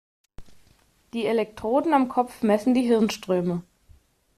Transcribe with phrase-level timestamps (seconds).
[1.13, 3.61] Die Elektroden am Kopf messen die Hirnströme.